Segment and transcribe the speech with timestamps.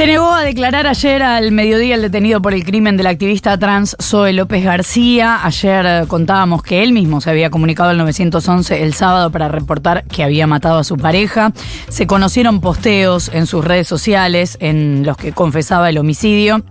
[0.00, 3.98] Se negó a declarar ayer al mediodía el detenido por el crimen del activista trans
[4.00, 5.44] Zoe López García.
[5.44, 10.04] Ayer eh, contábamos que él mismo se había comunicado al 911 el sábado para reportar
[10.04, 11.52] que había matado a su pareja.
[11.90, 16.64] Se conocieron posteos en sus redes sociales en los que confesaba el homicidio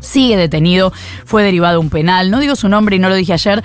[0.00, 0.92] sigue detenido,
[1.24, 2.30] fue derivado un penal.
[2.30, 3.62] No digo su nombre y no lo dije ayer,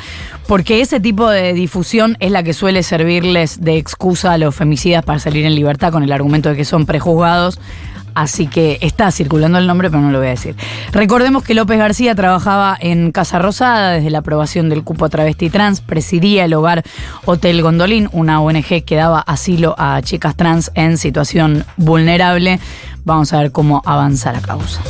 [0.47, 5.03] porque ese tipo de difusión es la que suele servirles de excusa a los femicidas
[5.03, 7.59] para salir en libertad con el argumento de que son prejuzgados.
[8.13, 10.55] Así que está circulando el nombre, pero no lo voy a decir.
[10.91, 15.49] Recordemos que López García trabajaba en Casa Rosada desde la aprobación del cupo a travesti
[15.49, 16.83] trans, presidía el hogar
[17.25, 22.59] Hotel Gondolín, una ONG que daba asilo a chicas trans en situación vulnerable.
[23.05, 24.81] Vamos a ver cómo avanza la causa.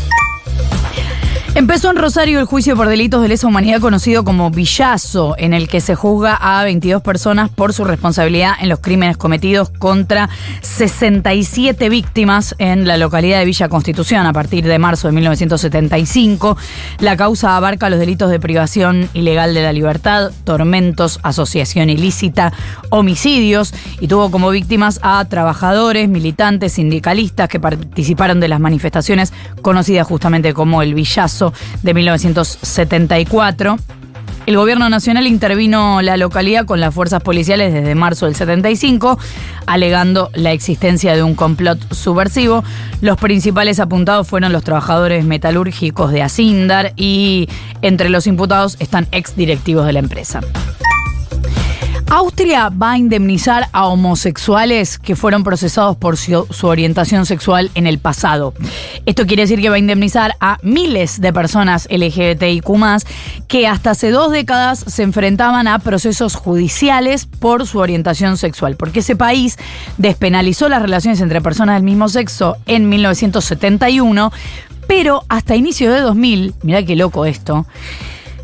[1.54, 5.68] Empezó en Rosario el juicio por delitos de lesa humanidad conocido como Villazo, en el
[5.68, 10.30] que se juzga a 22 personas por su responsabilidad en los crímenes cometidos contra
[10.62, 16.58] 67 víctimas en la localidad de Villa Constitución a partir de marzo de 1975.
[17.00, 22.54] La causa abarca los delitos de privación ilegal de la libertad, tormentos, asociación ilícita,
[22.92, 30.08] homicidios y tuvo como víctimas a trabajadores, militantes, sindicalistas que participaron de las manifestaciones conocidas
[30.08, 31.41] justamente como el Villazo
[31.84, 33.78] de 1974.
[34.48, 39.20] El gobierno nacional intervino la localidad con las fuerzas policiales desde marzo del 75,
[39.68, 42.64] alegando la existencia de un complot subversivo.
[43.02, 47.50] Los principales apuntados fueron los trabajadores metalúrgicos de Asindar y
[47.84, 50.42] entre los imputados están ex directivos de la empresa.
[52.14, 58.00] Austria va a indemnizar a homosexuales que fueron procesados por su, orientación sexual en el
[58.00, 58.54] pasado.
[59.06, 62.68] Esto quiere decir que va a indemnizar a miles de personas LGBTIQ
[63.48, 69.00] que hasta hace dos décadas se enfrentaban a procesos judiciales por su orientación sexual, porque
[69.00, 69.58] ese país
[69.98, 74.34] despenalizó las relaciones entre personas del mismo sexo en 1971,
[74.86, 77.66] pero hasta inicio de 2000, mirá qué loco esto,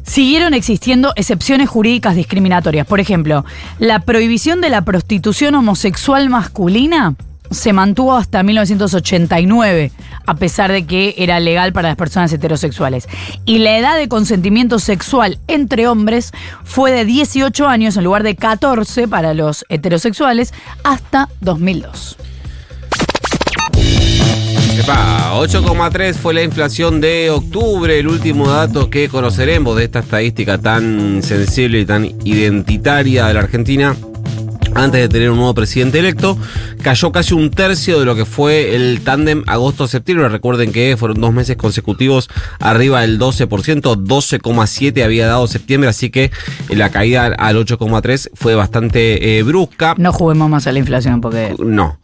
[0.08, 2.88] siguieron existiendo excepciones jurídicas discriminatorias.
[2.88, 3.46] Por ejemplo,
[3.78, 7.16] la prohibición de la prostitución homosexual masculina
[7.52, 9.92] se mantuvo hasta 1989,
[10.26, 13.08] a pesar de que era legal para las personas heterosexuales.
[13.46, 16.32] Y la edad de consentimiento sexual entre hombres
[16.64, 20.54] fue de 18 años en lugar de 14 para los heterosexuales
[20.84, 22.18] hasta 2002.
[24.88, 30.58] Epa, 8,3 fue la inflación de octubre, el último dato que conoceremos de esta estadística
[30.58, 33.98] tan sensible y tan identitaria de la Argentina
[34.76, 36.38] antes de tener un nuevo presidente electo,
[36.82, 40.30] cayó casi un tercio de lo que fue el tándem agosto-septiembre.
[40.30, 42.30] Recuerden que fueron dos meses consecutivos
[42.60, 46.32] arriba del 12%, 12,7 había dado septiembre, así que
[46.70, 49.96] la caída al 8,3 fue bastante eh, brusca.
[49.98, 51.56] No juguemos más a la inflación porque...
[51.60, 52.00] No.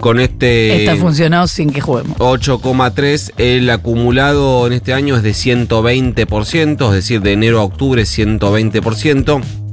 [0.00, 0.84] Con este...
[0.84, 2.18] Esta funcionó sin que juguemos.
[2.18, 8.02] 8,3, el acumulado en este año es de 120%, es decir, de enero a octubre
[8.02, 9.63] 120%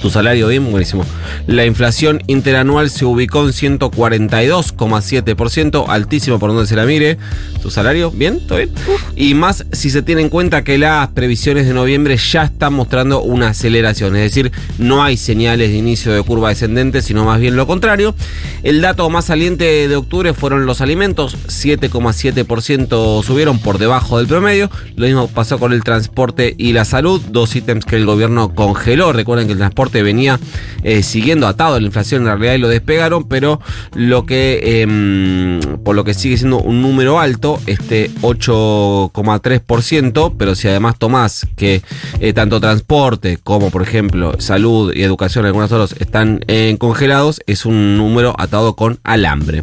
[0.00, 1.04] tu salario bien, buenísimo.
[1.46, 7.18] La inflación interanual se ubicó en 142,7%, altísimo por donde se la mire.
[7.62, 8.70] Tu salario, bien, todo bien.
[9.16, 13.20] Y más si se tiene en cuenta que las previsiones de noviembre ya están mostrando
[13.20, 17.56] una aceleración, es decir, no hay señales de inicio de curva descendente, sino más bien
[17.56, 18.14] lo contrario.
[18.62, 24.70] El dato más saliente de octubre fueron los alimentos, 7,7% subieron por debajo del promedio.
[24.96, 29.12] Lo mismo pasó con el transporte y la salud, dos ítems que el gobierno congeló.
[29.12, 30.40] Recuerden que el transporte venía
[30.82, 33.60] eh, siguiendo atado a la inflación en realidad y lo despegaron, pero
[33.94, 40.68] lo que eh, por lo que sigue siendo un número alto, este 8,3%, pero si
[40.68, 41.82] además tomás que
[42.20, 47.66] eh, tanto transporte como por ejemplo salud y educación, algunos otros están eh, congelados, es
[47.66, 49.62] un número atado con alambre.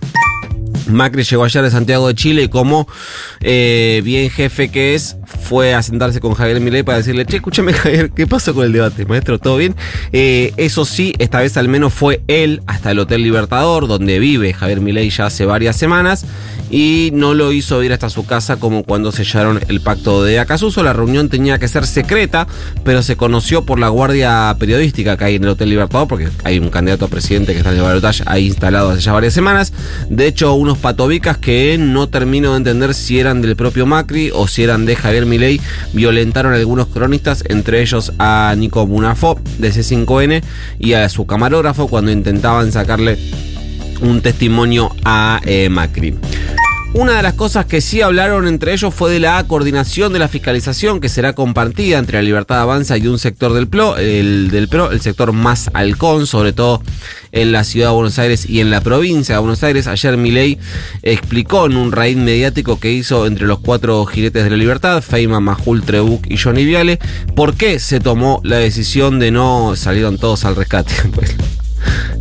[0.87, 2.87] Macri llegó ayer de Santiago de Chile y como
[3.41, 5.17] bien jefe que es,
[5.47, 8.73] fue a sentarse con Javier Milei para decirle, che, escúchame Javier, ¿qué pasó con el
[8.73, 9.05] debate?
[9.05, 9.75] Maestro, ¿todo bien?
[10.11, 14.53] Eh, eso sí, esta vez al menos fue él hasta el Hotel Libertador, donde vive
[14.53, 16.25] Javier Milei ya hace varias semanas,
[16.69, 20.83] y no lo hizo ir hasta su casa como cuando sellaron el pacto de Acasuso.
[20.83, 22.47] La reunión tenía que ser secreta,
[22.83, 26.59] pero se conoció por la guardia periodística que hay en el Hotel Libertador, porque hay
[26.59, 29.73] un candidato a presidente que está en el balotaje ahí instalado hace ya varias semanas.
[30.09, 34.47] De hecho, unos patobicas que no termino de entender si eran del propio Macri o
[34.47, 35.61] si eran de Javier Milei,
[35.93, 40.43] violentaron a algunos cronistas, entre ellos a Nico Munafó de C5N
[40.79, 43.17] y a su camarógrafo cuando intentaban sacarle
[44.01, 46.15] un testimonio a eh, Macri.
[46.93, 50.27] Una de las cosas que sí hablaron entre ellos fue de la coordinación de la
[50.27, 54.67] fiscalización que será compartida entre la Libertad Avanza y un sector del PRO, el del
[54.67, 56.81] PRO, el sector más halcón, sobre todo
[57.33, 59.85] en la ciudad de Buenos Aires y en la provincia de Buenos Aires.
[59.85, 60.57] Ayer Milei
[61.03, 65.39] explicó en un raíz mediático que hizo entre los cuatro jinetes de la libertad, Feima,
[65.39, 66.99] Majul, Trebuc y Johnny Viale,
[67.35, 70.93] por qué se tomó la decisión de no salieron todos al rescate.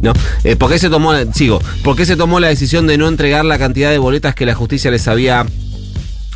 [0.02, 0.12] ¿No?
[0.44, 3.44] Eh, ¿Por qué se tomó, sigo, por qué se tomó la decisión de no entregar
[3.44, 5.46] la cantidad de boletas que la justicia les había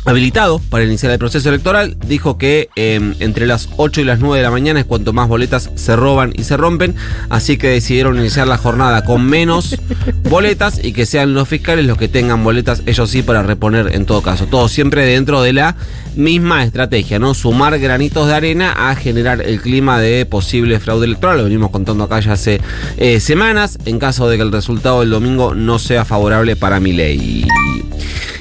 [0.05, 4.37] habilitado para iniciar el proceso electoral, dijo que eh, entre las 8 y las 9
[4.37, 6.95] de la mañana es cuanto más boletas se roban y se rompen,
[7.29, 9.77] así que decidieron iniciar la jornada con menos
[10.29, 14.05] boletas y que sean los fiscales los que tengan boletas, ellos sí, para reponer en
[14.05, 14.47] todo caso.
[14.47, 15.75] Todo siempre dentro de la
[16.15, 17.33] misma estrategia, ¿no?
[17.33, 22.03] Sumar granitos de arena a generar el clima de posible fraude electoral, lo venimos contando
[22.03, 22.59] acá ya hace
[22.97, 26.93] eh, semanas, en caso de que el resultado del domingo no sea favorable para mi
[26.93, 27.45] ley.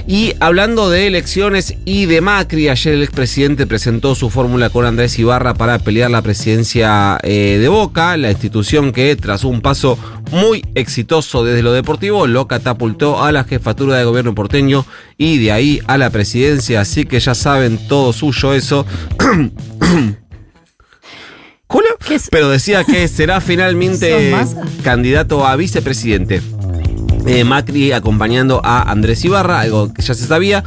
[0.06, 5.18] Y hablando de elecciones y de Macri, ayer el expresidente presentó su fórmula con Andrés
[5.18, 9.98] Ibarra para pelear la presidencia eh, de Boca, la institución que tras un paso
[10.32, 14.84] muy exitoso desde lo deportivo lo catapultó a la jefatura de gobierno porteño
[15.16, 18.86] y de ahí a la presidencia, así que ya saben todo suyo eso.
[21.66, 21.90] Julio,
[22.32, 24.34] pero decía que será finalmente
[24.82, 26.42] candidato a vicepresidente.
[27.26, 30.64] Eh, Macri acompañando a Andrés Ibarra, algo que ya se sabía.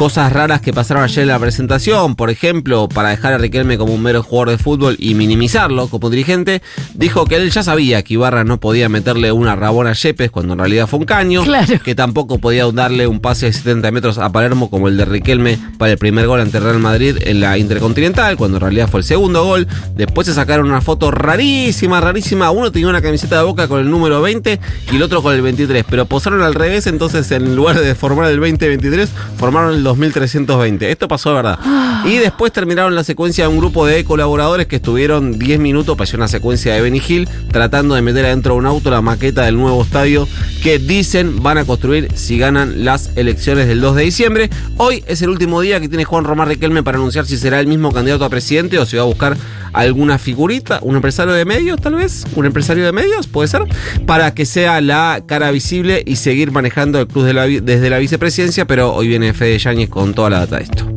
[0.00, 3.92] Cosas raras que pasaron ayer en la presentación, por ejemplo, para dejar a Riquelme como
[3.92, 6.62] un mero jugador de fútbol y minimizarlo como dirigente,
[6.94, 10.54] dijo que él ya sabía que Ibarra no podía meterle una rabona a Yepes cuando
[10.54, 11.42] en realidad fue un caño,
[11.84, 15.58] que tampoco podía darle un pase de 70 metros a Palermo como el de Riquelme
[15.76, 19.04] para el primer gol ante Real Madrid en la Intercontinental, cuando en realidad fue el
[19.04, 19.68] segundo gol.
[19.96, 22.50] Después se sacaron una foto rarísima, rarísima.
[22.50, 24.60] Uno tenía una camiseta de boca con el número 20
[24.92, 28.30] y el otro con el 23 pero posaron al revés, entonces en lugar de formar
[28.30, 30.90] el 2023, formaron el 2320.
[30.90, 31.58] Esto pasó de verdad.
[32.04, 36.16] Y después terminaron la secuencia de un grupo de colaboradores que estuvieron 10 minutos, pasó
[36.16, 39.56] una secuencia de Benny Hill, tratando de meter adentro de un auto la maqueta del
[39.56, 40.26] nuevo estadio
[40.62, 44.50] que dicen van a construir si ganan las elecciones del 2 de diciembre.
[44.76, 47.66] Hoy es el último día que tiene Juan Román Riquelme para anunciar si será el
[47.66, 49.36] mismo candidato a presidente o si va a buscar
[49.72, 53.62] alguna figurita, un empresario de medios tal vez, un empresario de medios, puede ser,
[54.06, 57.24] para que sea la cara visible y seguir manejando el club
[57.62, 60.92] desde la vicepresidencia, pero hoy viene Fede Yáñez con toda la data de esto.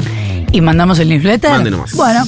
[0.51, 1.51] ¿Y mandamos el newsletter?
[1.51, 1.93] Mande nomás.
[1.93, 2.23] Bueno.